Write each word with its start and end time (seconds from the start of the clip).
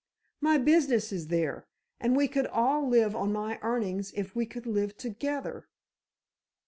My 0.39 0.57
business 0.57 1.11
is 1.11 1.27
there, 1.27 1.67
and 1.99 2.15
we 2.15 2.27
could 2.27 2.47
all 2.47 2.89
live 2.89 3.15
on 3.15 3.31
my 3.31 3.59
earnings 3.61 4.11
if 4.15 4.35
we 4.35 4.47
could 4.47 4.65
live 4.65 4.97
together." 4.97 5.67